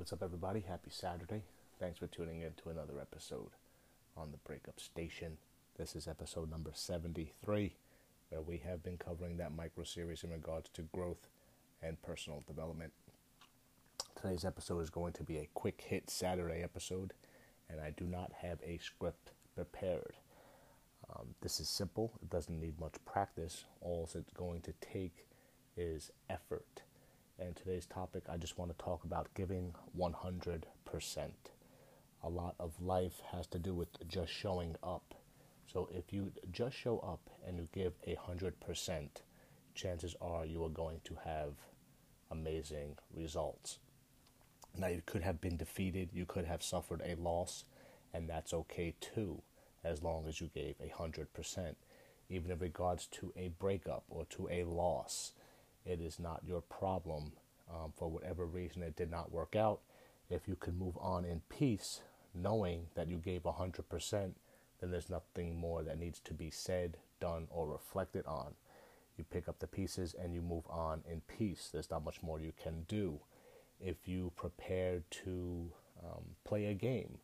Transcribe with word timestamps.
what's 0.00 0.14
up, 0.14 0.22
everybody? 0.22 0.60
Happy 0.66 0.88
Saturday. 0.88 1.42
Thanks 1.78 1.98
for 1.98 2.06
tuning 2.06 2.40
in 2.40 2.52
to 2.62 2.70
another 2.70 2.98
episode 2.98 3.50
on 4.16 4.30
the 4.30 4.38
Breakup 4.38 4.80
Station. 4.80 5.36
This 5.76 5.94
is 5.94 6.08
episode 6.08 6.50
number 6.50 6.70
73, 6.72 7.74
where 8.30 8.40
we 8.40 8.62
have 8.64 8.82
been 8.82 8.96
covering 8.96 9.36
that 9.36 9.54
micro 9.54 9.84
series 9.84 10.24
in 10.24 10.30
regards 10.30 10.70
to 10.70 10.88
growth 10.94 11.28
and 11.82 12.00
personal 12.00 12.42
development. 12.46 12.94
Today's 14.18 14.46
episode 14.46 14.80
is 14.80 14.88
going 14.88 15.12
to 15.12 15.22
be 15.22 15.36
a 15.36 15.50
quick 15.52 15.84
hit 15.86 16.08
Saturday 16.08 16.62
episode, 16.62 17.12
and 17.68 17.78
I 17.78 17.90
do 17.90 18.06
not 18.06 18.32
have 18.40 18.58
a 18.64 18.78
script 18.78 19.32
prepared. 19.54 20.14
Um, 21.14 21.34
this 21.42 21.60
is 21.60 21.68
simple, 21.68 22.12
it 22.22 22.30
doesn't 22.30 22.58
need 22.58 22.80
much 22.80 22.94
practice. 23.04 23.64
All 23.82 24.08
it's 24.14 24.32
going 24.32 24.62
to 24.62 24.72
take 24.80 25.26
is 25.76 26.10
effort 26.30 26.84
and 27.40 27.56
today's 27.56 27.86
topic, 27.86 28.24
I 28.28 28.36
just 28.36 28.58
want 28.58 28.70
to 28.70 28.84
talk 28.84 29.04
about 29.04 29.32
giving 29.34 29.74
100%. 29.98 30.62
A 32.22 32.28
lot 32.28 32.54
of 32.60 32.80
life 32.82 33.22
has 33.32 33.46
to 33.48 33.58
do 33.58 33.72
with 33.74 33.88
just 34.06 34.30
showing 34.30 34.76
up. 34.82 35.14
So 35.66 35.88
if 35.90 36.12
you 36.12 36.32
just 36.52 36.76
show 36.76 36.98
up 36.98 37.30
and 37.46 37.56
you 37.56 37.68
give 37.72 37.94
100%, 38.06 39.08
chances 39.74 40.14
are 40.20 40.44
you 40.44 40.62
are 40.64 40.68
going 40.68 41.00
to 41.04 41.16
have 41.24 41.54
amazing 42.30 42.98
results. 43.14 43.78
Now, 44.76 44.88
you 44.88 45.02
could 45.04 45.22
have 45.22 45.40
been 45.40 45.56
defeated, 45.56 46.10
you 46.12 46.26
could 46.26 46.44
have 46.44 46.62
suffered 46.62 47.02
a 47.04 47.14
loss, 47.16 47.64
and 48.12 48.28
that's 48.28 48.52
okay 48.52 48.94
too, 49.00 49.42
as 49.82 50.02
long 50.02 50.26
as 50.28 50.40
you 50.40 50.50
gave 50.54 50.76
100%. 50.78 51.74
Even 52.28 52.50
in 52.50 52.58
regards 52.58 53.06
to 53.06 53.32
a 53.36 53.48
breakup 53.48 54.04
or 54.10 54.26
to 54.26 54.48
a 54.50 54.64
loss, 54.64 55.32
it 55.84 56.00
is 56.00 56.18
not 56.18 56.42
your 56.46 56.60
problem 56.60 57.32
um, 57.72 57.92
for 57.96 58.08
whatever 58.08 58.46
reason 58.46 58.82
it 58.82 58.96
did 58.96 59.10
not 59.10 59.32
work 59.32 59.56
out. 59.56 59.80
If 60.28 60.46
you 60.46 60.56
can 60.56 60.78
move 60.78 60.96
on 61.00 61.24
in 61.24 61.42
peace, 61.48 62.00
knowing 62.34 62.86
that 62.94 63.08
you 63.08 63.16
gave 63.16 63.42
100%, 63.42 64.32
then 64.80 64.90
there's 64.90 65.10
nothing 65.10 65.56
more 65.56 65.82
that 65.82 65.98
needs 65.98 66.20
to 66.20 66.34
be 66.34 66.50
said, 66.50 66.96
done, 67.20 67.48
or 67.50 67.68
reflected 67.68 68.26
on. 68.26 68.54
You 69.16 69.24
pick 69.24 69.48
up 69.48 69.58
the 69.58 69.66
pieces 69.66 70.14
and 70.18 70.32
you 70.34 70.40
move 70.40 70.64
on 70.68 71.02
in 71.10 71.20
peace. 71.22 71.68
There's 71.72 71.90
not 71.90 72.04
much 72.04 72.22
more 72.22 72.40
you 72.40 72.52
can 72.62 72.84
do. 72.88 73.20
If 73.80 74.08
you 74.08 74.32
prepare 74.36 75.02
to 75.24 75.72
um, 76.02 76.24
play 76.44 76.66
a 76.66 76.74
game 76.74 77.18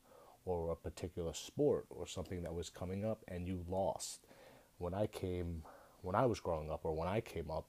or 0.44 0.70
a 0.70 0.76
particular 0.76 1.32
sport 1.32 1.86
or 1.90 2.06
something 2.06 2.42
that 2.42 2.54
was 2.54 2.68
coming 2.70 3.04
up 3.04 3.24
and 3.28 3.46
you 3.46 3.64
lost, 3.68 4.20
when 4.78 4.92
I 4.92 5.06
came, 5.06 5.62
when 6.02 6.14
I 6.14 6.26
was 6.26 6.40
growing 6.40 6.70
up 6.70 6.84
or 6.84 6.94
when 6.94 7.08
I 7.08 7.20
came 7.20 7.50
up, 7.50 7.66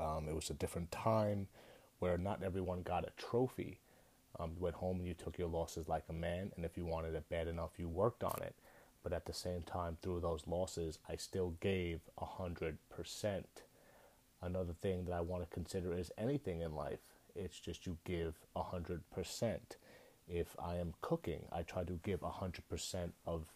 um, 0.00 0.28
it 0.28 0.34
was 0.34 0.50
a 0.50 0.54
different 0.54 0.90
time 0.90 1.48
where 1.98 2.18
not 2.18 2.42
everyone 2.42 2.82
got 2.82 3.04
a 3.04 3.12
trophy. 3.16 3.78
Um, 4.38 4.52
you 4.56 4.62
went 4.62 4.76
home 4.76 4.98
and 4.98 5.06
you 5.08 5.14
took 5.14 5.38
your 5.38 5.48
losses 5.48 5.88
like 5.88 6.04
a 6.08 6.12
man, 6.12 6.52
and 6.56 6.64
if 6.64 6.76
you 6.76 6.84
wanted 6.84 7.14
it 7.14 7.28
bad 7.28 7.48
enough, 7.48 7.70
you 7.76 7.88
worked 7.88 8.22
on 8.22 8.38
it. 8.42 8.54
But 9.02 9.12
at 9.12 9.26
the 9.26 9.32
same 9.32 9.62
time, 9.62 9.96
through 10.02 10.20
those 10.20 10.46
losses, 10.46 10.98
I 11.08 11.16
still 11.16 11.54
gave 11.60 12.00
a 12.20 12.24
hundred 12.24 12.78
percent. 12.90 13.62
Another 14.42 14.74
thing 14.80 15.04
that 15.06 15.14
I 15.14 15.20
want 15.20 15.42
to 15.42 15.54
consider 15.54 15.92
is 15.92 16.12
anything 16.18 16.60
in 16.60 16.74
life. 16.74 17.00
It's 17.34 17.58
just 17.58 17.86
you 17.86 17.96
give 18.04 18.34
a 18.54 18.62
hundred 18.62 19.02
percent. 19.10 19.76
If 20.28 20.54
I 20.62 20.76
am 20.76 20.94
cooking, 21.00 21.46
I 21.50 21.62
try 21.62 21.84
to 21.84 21.98
give 22.04 22.22
a 22.22 22.30
hundred 22.30 22.68
percent 22.68 23.14
of 23.26 23.46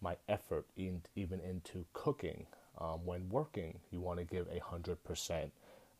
my 0.00 0.16
effort 0.28 0.66
in, 0.76 1.02
even 1.16 1.40
into 1.40 1.84
cooking. 1.92 2.46
Um, 2.80 3.04
when 3.04 3.28
working, 3.28 3.80
you 3.90 4.00
want 4.00 4.18
to 4.18 4.24
give 4.24 4.46
a 4.52 4.60
hundred 4.60 5.02
percent 5.02 5.52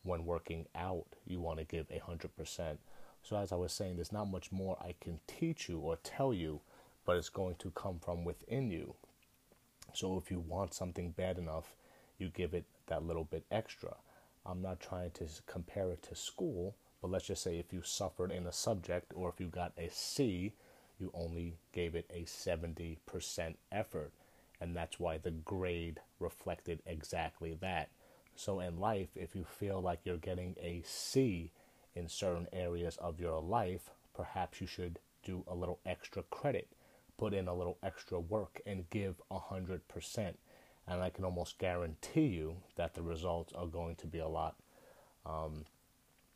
when 0.02 0.24
working 0.24 0.66
out, 0.74 1.06
you 1.26 1.40
want 1.40 1.58
to 1.58 1.64
give 1.64 1.86
a 1.90 2.00
100%. 2.00 2.78
So, 3.22 3.36
as 3.36 3.52
I 3.52 3.56
was 3.56 3.72
saying, 3.72 3.96
there's 3.96 4.12
not 4.12 4.30
much 4.30 4.52
more 4.52 4.76
I 4.80 4.94
can 5.00 5.20
teach 5.26 5.68
you 5.68 5.78
or 5.78 5.96
tell 5.96 6.32
you, 6.32 6.60
but 7.04 7.16
it's 7.16 7.28
going 7.28 7.56
to 7.56 7.70
come 7.70 7.98
from 7.98 8.24
within 8.24 8.70
you. 8.70 8.94
So, 9.92 10.16
if 10.16 10.30
you 10.30 10.40
want 10.40 10.74
something 10.74 11.10
bad 11.10 11.38
enough, 11.38 11.74
you 12.18 12.30
give 12.30 12.54
it 12.54 12.64
that 12.86 13.04
little 13.04 13.24
bit 13.24 13.44
extra. 13.50 13.96
I'm 14.46 14.62
not 14.62 14.80
trying 14.80 15.10
to 15.12 15.26
compare 15.46 15.90
it 15.90 16.02
to 16.04 16.14
school, 16.14 16.74
but 17.00 17.10
let's 17.10 17.26
just 17.26 17.42
say 17.42 17.58
if 17.58 17.72
you 17.72 17.82
suffered 17.82 18.32
in 18.32 18.46
a 18.46 18.52
subject 18.52 19.12
or 19.14 19.28
if 19.28 19.40
you 19.40 19.46
got 19.46 19.72
a 19.76 19.88
C, 19.90 20.54
you 20.98 21.10
only 21.14 21.58
gave 21.72 21.94
it 21.94 22.10
a 22.12 22.22
70% 22.22 22.96
effort. 23.70 24.12
And 24.60 24.74
that's 24.74 24.98
why 24.98 25.18
the 25.18 25.30
grade 25.30 26.00
reflected 26.18 26.82
exactly 26.86 27.54
that. 27.60 27.90
So 28.38 28.60
in 28.60 28.78
life, 28.78 29.08
if 29.16 29.34
you 29.34 29.42
feel 29.42 29.82
like 29.82 29.98
you're 30.04 30.16
getting 30.16 30.54
a 30.62 30.80
C 30.86 31.50
in 31.96 32.08
certain 32.08 32.46
areas 32.52 32.96
of 32.98 33.18
your 33.18 33.40
life, 33.40 33.90
perhaps 34.14 34.60
you 34.60 34.66
should 34.68 35.00
do 35.24 35.42
a 35.48 35.56
little 35.56 35.80
extra 35.84 36.22
credit, 36.22 36.68
put 37.18 37.34
in 37.34 37.48
a 37.48 37.54
little 37.54 37.78
extra 37.82 38.20
work, 38.20 38.60
and 38.64 38.88
give 38.90 39.16
a 39.28 39.40
hundred 39.40 39.88
percent. 39.88 40.38
And 40.86 41.02
I 41.02 41.10
can 41.10 41.24
almost 41.24 41.58
guarantee 41.58 42.26
you 42.26 42.58
that 42.76 42.94
the 42.94 43.02
results 43.02 43.52
are 43.54 43.66
going 43.66 43.96
to 43.96 44.06
be 44.06 44.20
a 44.20 44.28
lot. 44.28 44.54
Um, 45.26 45.64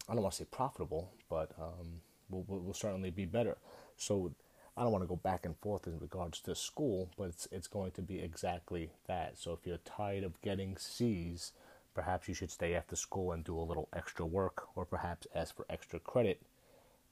I 0.09 0.15
don't 0.15 0.25
want 0.25 0.33
to 0.35 0.39
say 0.39 0.49
profitable, 0.51 1.13
but 1.31 1.53
um, 1.57 2.01
will, 2.29 2.43
will 2.49 2.75
certainly 2.75 3.11
be 3.11 3.27
better. 3.27 3.59
So 3.97 4.33
I 4.77 4.83
don't 4.83 4.91
want 4.91 5.05
to 5.05 5.09
go 5.09 5.15
back 5.15 5.47
and 5.47 5.57
forth 5.57 5.87
in 5.87 6.01
regards 6.01 6.41
to 6.41 6.57
school, 6.57 7.11
but 7.17 7.29
it's 7.29 7.47
it's 7.53 7.69
going 7.69 7.93
to 7.93 8.03
be 8.03 8.19
exactly 8.19 8.91
that. 9.07 9.39
So 9.39 9.53
if 9.53 9.65
you're 9.65 9.79
tired 9.79 10.25
of 10.25 10.43
getting 10.43 10.77
C's 10.77 11.53
Perhaps 11.95 12.29
you 12.29 12.35
should 12.35 12.51
stay 12.51 12.75
after 12.75 12.97
school 12.97 13.33
and 13.33 13.45
do 13.45 13.59
a 13.59 13.61
little 13.61 13.89
extra 13.93 14.25
work, 14.25 14.69
or 14.75 14.85
perhaps 14.85 15.27
ask 15.35 15.55
for 15.55 15.67
extra 15.69 15.99
credit 16.01 16.41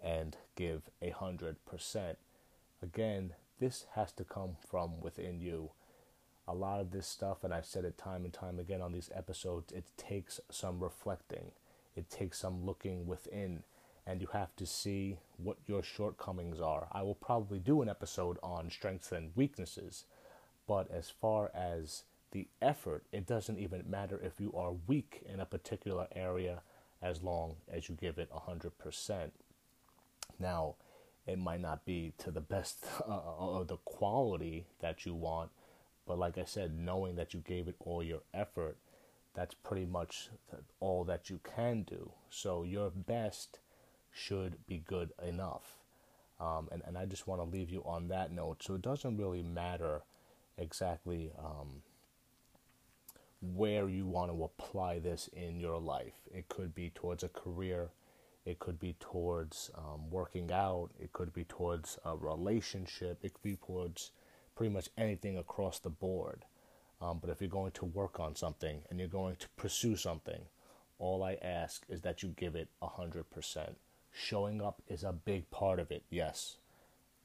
and 0.03 0.37
give 0.57 0.89
a 1.03 1.11
hundred 1.11 1.63
percent. 1.67 2.19
Again, 2.83 3.35
this 3.59 3.85
has 3.95 4.13
to 4.13 4.25
come 4.25 4.57
from 4.67 5.01
within 5.01 5.41
you. 5.41 5.71
A 6.49 6.55
lot 6.55 6.81
of 6.81 6.91
this 6.91 7.07
stuff, 7.07 7.45
and 7.45 7.53
I've 7.53 7.67
said 7.67 7.85
it 7.85 7.99
time 7.99 8.25
and 8.25 8.33
time 8.33 8.59
again 8.59 8.81
on 8.81 8.93
these 8.93 9.11
episodes, 9.15 9.71
it 9.73 9.85
takes 9.97 10.41
some 10.51 10.81
reflecting, 10.83 11.53
it 11.95 12.09
takes 12.09 12.39
some 12.39 12.65
looking 12.65 13.07
within, 13.07 13.63
and 14.07 14.21
you 14.21 14.29
have 14.33 14.57
to 14.57 14.67
see 14.67 15.19
what 15.37 15.59
your 15.67 15.83
shortcomings 15.83 16.59
are. 16.59 16.89
I 16.91 17.03
will 17.03 17.15
probably 17.15 17.59
do 17.59 17.83
an 17.83 17.89
episode 17.89 18.39
on 18.43 18.71
strengths 18.71 19.13
and 19.13 19.31
weaknesses, 19.37 20.05
but 20.67 20.91
as 20.91 21.11
far 21.11 21.51
as 21.55 22.05
the 22.33 22.49
effort, 22.63 23.05
it 23.13 23.27
doesn't 23.27 23.59
even 23.59 23.85
matter 23.89 24.21
if 24.23 24.41
you 24.41 24.53
are 24.55 24.73
weak 24.87 25.23
in 25.27 25.41
a 25.41 25.47
particular 25.47 26.07
area 26.15 26.63
as 27.03 27.23
long 27.23 27.57
as 27.73 27.89
you 27.89 27.97
give 28.01 28.19
it 28.19 28.31
100%. 28.31 29.31
Now, 30.39 30.77
it 31.27 31.39
might 31.39 31.61
not 31.61 31.85
be 31.85 32.13
to 32.19 32.31
the 32.31 32.41
best 32.41 32.85
uh, 33.09 33.21
of 33.39 33.69
the 33.69 33.77
quality 33.79 34.67
that 34.81 35.05
you 35.05 35.15
want, 35.15 35.51
but 36.07 36.19
like 36.19 36.39
I 36.39 36.45
said, 36.45 36.79
knowing 36.79 37.17
that 37.17 37.35
you 37.35 37.41
gave 37.41 37.69
it 37.69 37.77
all 37.81 38.03
your 38.03 38.23
effort, 38.35 38.77
that's 39.35 39.55
pretty 39.55 39.87
much 39.87 40.31
all 40.81 41.05
that 41.05 41.31
you 41.31 41.41
can 41.45 41.83
do. 41.83 42.13
So 42.31 42.65
your 42.65 42.91
best 42.91 43.61
should 44.13 44.67
be 44.67 44.83
good 44.85 45.13
enough. 45.25 45.77
Um, 46.41 46.69
and, 46.73 46.83
and 46.87 46.97
I 46.99 47.05
just 47.05 47.27
want 47.27 47.41
to 47.41 47.45
leave 47.45 47.71
you 47.71 47.83
on 47.85 48.09
that 48.09 48.33
note. 48.33 48.63
So 48.63 48.75
it 48.75 48.83
doesn't 48.83 49.19
really 49.19 49.43
matter 49.43 50.03
exactly 50.59 51.31
um, 51.39 51.83
where 53.41 53.89
you 53.89 54.07
want 54.07 54.31
to 54.31 54.45
apply 54.45 54.99
this 54.99 55.29
in 55.33 55.61
your 55.61 55.79
life. 55.79 56.15
It 56.33 56.49
could 56.49 56.75
be 56.75 56.91
towards 56.91 57.23
a 57.23 57.29
career, 57.29 57.91
it 58.45 58.59
could 58.59 58.79
be 58.79 58.97
towards 59.01 59.71
um, 59.77 60.11
working 60.11 60.51
out, 60.53 60.91
it 60.99 61.13
could 61.13 61.33
be 61.33 61.45
towards 61.45 61.99
a 62.05 62.17
relationship, 62.17 63.19
it 63.23 63.35
could 63.35 63.43
be 63.43 63.57
towards 63.57 64.11
pretty 64.55 64.73
much 64.73 64.91
anything 64.99 65.39
across 65.39 65.79
the 65.79 65.91
board. 65.91 66.45
Um, 67.01 67.19
but 67.19 67.31
if 67.31 67.41
you're 67.41 67.49
going 67.49 67.73
to 67.73 67.87
work 67.87 68.21
on 68.21 68.37
something 68.37 68.83
and 68.91 68.99
you're 68.99 69.09
going 69.09 69.37
to 69.37 69.49
pursue 69.57 69.97
something, 69.97 70.43
all 70.99 71.23
I 71.23 71.39
ask 71.41 71.83
is 71.89 72.03
that 72.03 72.23
you 72.23 72.35
give 72.37 72.55
it 72.55 72.69
100%. 72.83 73.25
Showing 74.13 74.61
up 74.61 74.83
is 74.87 75.03
a 75.03 75.13
big 75.13 75.51
part 75.51 75.79
of 75.79 75.91
it, 75.91 76.03
yes. 76.11 76.59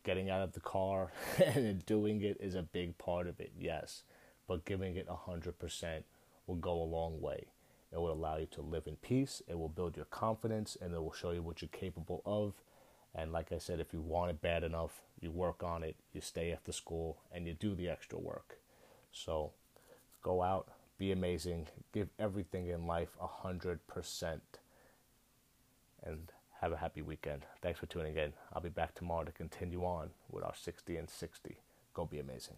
Getting 0.06 0.30
out 0.30 0.44
of 0.44 0.54
the 0.54 0.62
car 0.62 1.12
and 1.46 1.86
doing 1.86 2.22
it 2.22 2.38
is 2.40 2.56
a 2.56 2.62
big 2.62 2.98
part 2.98 3.28
of 3.28 3.42
it, 3.42 3.52
yes 3.60 4.04
but 4.48 4.66
giving 4.66 4.96
it 4.96 5.08
100% 5.08 6.04
will 6.48 6.56
go 6.56 6.82
a 6.82 6.84
long 6.84 7.20
way. 7.22 7.46
It 7.92 7.98
will 7.98 8.12
allow 8.12 8.38
you 8.38 8.48
to 8.48 8.62
live 8.62 8.88
in 8.88 8.98
peace, 8.98 9.42
it 9.48 9.58
will 9.58 9.70
build 9.70 9.96
your 9.96 10.06
confidence, 10.06 10.78
and 10.80 10.94
it 10.94 11.02
will 11.02 11.14
show 11.14 11.32
you 11.32 11.42
what 11.42 11.62
you're 11.62 11.70
capable 11.70 12.22
of. 12.26 12.54
And 13.14 13.32
like 13.32 13.52
I 13.52 13.58
said, 13.58 13.80
if 13.80 13.94
you 13.94 14.02
want 14.02 14.32
it 14.32 14.42
bad 14.42 14.64
enough, 14.64 15.02
you 15.22 15.32
work 15.32 15.64
on 15.64 15.84
it, 15.84 15.96
you 16.14 16.20
stay 16.20 16.52
after 16.52 16.74
school, 16.74 17.18
and 17.32 17.48
you 17.48 17.54
do 17.54 17.74
the 17.74 17.88
extra 17.88 18.20
work. 18.20 18.60
So 19.12 19.52
go 20.22 20.42
out, 20.42 20.68
be 20.98 21.12
amazing, 21.12 21.68
give 21.94 22.10
everything 22.20 22.68
in 22.68 22.86
life 22.86 23.16
100%, 23.22 24.40
and 26.04 26.32
have 26.62 26.72
a 26.72 26.78
happy 26.78 27.02
weekend. 27.02 27.46
Thanks 27.62 27.80
for 27.80 27.86
tuning 27.86 28.18
in. 28.18 28.34
I'll 28.54 28.62
be 28.62 28.70
back 28.70 28.94
tomorrow 28.94 29.24
to 29.24 29.32
continue 29.32 29.84
on 29.84 30.10
with 30.30 30.44
our 30.44 30.56
60 30.56 30.98
and 30.98 31.10
60. 31.10 31.58
Go 31.94 32.06
be 32.06 32.20
amazing. 32.20 32.58